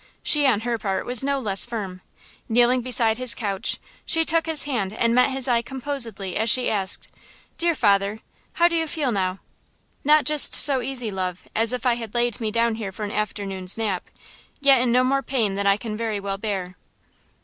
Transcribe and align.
She, 0.23 0.47
on 0.47 0.61
her 0.61 0.79
part, 0.79 1.05
was 1.05 1.23
no 1.23 1.37
less 1.37 1.63
firm. 1.63 2.01
Kneeling 2.49 2.81
beside 2.81 3.19
his 3.19 3.35
couch, 3.35 3.77
she 4.03 4.25
took 4.25 4.47
his 4.47 4.63
hand 4.63 4.93
and 4.93 5.13
met 5.13 5.29
his 5.29 5.47
eye 5.47 5.61
composedly 5.61 6.35
as 6.37 6.49
she 6.49 6.71
asked: 6.71 7.07
"Dear 7.59 7.75
father, 7.75 8.21
how 8.53 8.67
do 8.67 8.75
you 8.75 8.87
feel 8.87 9.11
now?" 9.11 9.41
"Not 10.03 10.25
just 10.25 10.55
so 10.55 10.81
easy, 10.81 11.11
love, 11.11 11.43
as 11.55 11.71
if 11.71 11.85
I 11.85 11.93
had 11.97 12.15
laid 12.15 12.41
me 12.41 12.49
down 12.49 12.73
here 12.81 12.91
for 12.91 13.03
an 13.03 13.11
afternoon's 13.11 13.77
nap, 13.77 14.09
yet 14.59 14.81
in 14.81 14.91
no 14.91 15.03
more 15.03 15.21
pain 15.21 15.53
than 15.53 15.67
I 15.67 15.77
can 15.77 15.95
very 15.95 16.19
well 16.19 16.39
bear." 16.39 16.77